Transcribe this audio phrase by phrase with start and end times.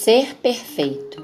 [0.00, 1.20] Ser perfeito.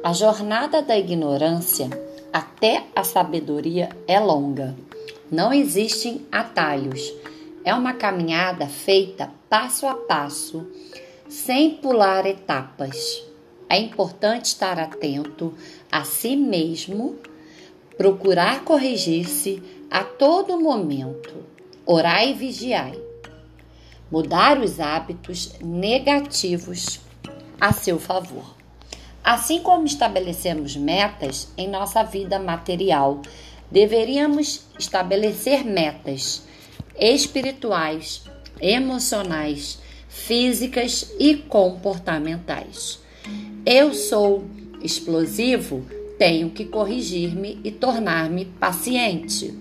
[0.00, 1.90] A jornada da ignorância
[2.32, 4.76] até a sabedoria é longa.
[5.28, 7.12] Não existem atalhos.
[7.64, 10.70] É uma caminhada feita passo a passo,
[11.28, 13.24] sem pular etapas.
[13.68, 15.52] É importante estar atento
[15.90, 17.16] a si mesmo,
[17.98, 19.60] procurar corrigir-se
[19.90, 21.34] a todo momento.
[21.84, 23.02] Orai e vigiai.
[24.12, 27.04] Mudar os hábitos negativos
[27.60, 28.54] a seu favor.
[29.22, 33.22] Assim como estabelecemos metas em nossa vida material,
[33.70, 36.44] deveríamos estabelecer metas
[36.98, 38.22] espirituais,
[38.60, 43.00] emocionais, físicas e comportamentais.
[43.64, 44.44] Eu sou
[44.80, 45.84] explosivo,
[46.18, 49.52] tenho que corrigir-me e tornar-me paciente.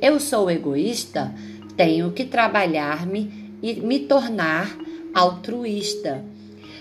[0.00, 1.34] Eu sou egoísta,
[1.76, 4.76] tenho que trabalhar-me e me tornar
[5.14, 6.22] altruísta.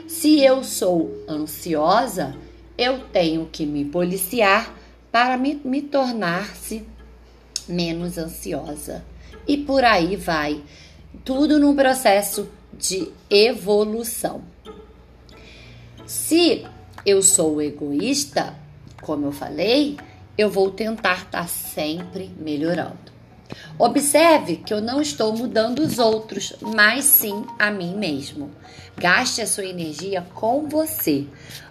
[0.07, 2.35] Se eu sou ansiosa,
[2.77, 4.73] eu tenho que me policiar
[5.11, 6.85] para me, me tornar-se
[7.67, 9.03] menos ansiosa.
[9.47, 10.61] E por aí vai.
[11.23, 14.43] Tudo num processo de evolução.
[16.05, 16.65] Se
[17.05, 18.55] eu sou egoísta,
[19.01, 19.97] como eu falei,
[20.37, 23.14] eu vou tentar estar tá sempre melhorando.
[23.77, 28.51] Observe que eu não estou mudando os outros, mas sim a mim mesmo.
[28.97, 31.25] Gaste a sua energia com você.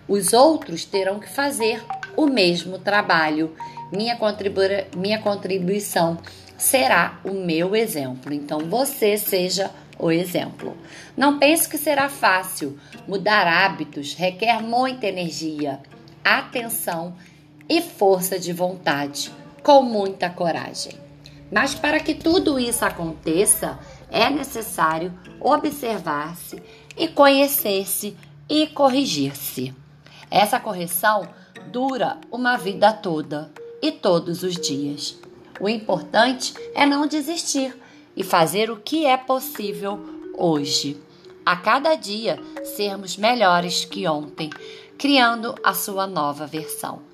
[0.06, 1.82] Os outros terão que fazer
[2.16, 3.54] o mesmo trabalho.
[3.90, 4.60] Minha, contribu
[4.96, 6.18] minha contribuição
[6.58, 8.32] será o meu exemplo.
[8.32, 10.76] Então, você seja o exemplo.
[11.16, 12.78] Não pense que será fácil.
[13.08, 15.80] Mudar hábitos requer muita energia,
[16.22, 17.14] atenção
[17.68, 19.30] e força de vontade,
[19.62, 21.03] com muita coragem.
[21.50, 23.78] Mas para que tudo isso aconteça,
[24.10, 26.62] é necessário observar-se
[26.96, 28.16] e conhecer-se
[28.48, 29.74] e corrigir-se.
[30.30, 31.28] Essa correção
[31.70, 33.50] dura uma vida toda
[33.82, 35.16] e todos os dias.
[35.60, 37.76] O importante é não desistir
[38.16, 39.98] e fazer o que é possível
[40.36, 41.00] hoje.
[41.44, 42.40] A cada dia
[42.76, 44.50] sermos melhores que ontem,
[44.96, 47.13] criando a sua nova versão.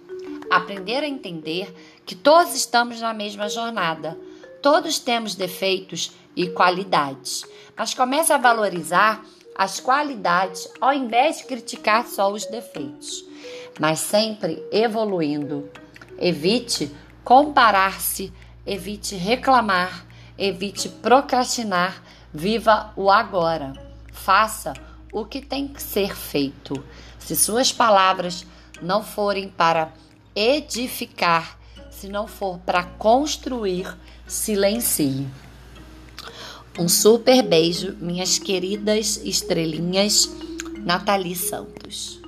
[0.50, 1.72] Aprender a entender
[2.04, 4.18] que todos estamos na mesma jornada.
[4.60, 7.44] Todos temos defeitos e qualidades,
[7.76, 9.24] mas comece a valorizar
[9.56, 13.24] as qualidades ao invés de criticar só os defeitos,
[13.78, 15.70] mas sempre evoluindo.
[16.18, 16.90] Evite
[17.24, 18.32] comparar-se,
[18.66, 20.06] evite reclamar,
[20.36, 23.72] evite procrastinar, viva o agora.
[24.12, 24.74] Faça
[25.12, 26.82] o que tem que ser feito.
[27.18, 28.46] Se suas palavras
[28.82, 29.92] não forem para
[30.34, 31.58] edificar,
[31.90, 33.96] se não for para construir,
[34.26, 35.26] silencie.
[36.78, 40.30] Um super beijo, minhas queridas estrelinhas
[40.84, 42.20] Nathalie Santos.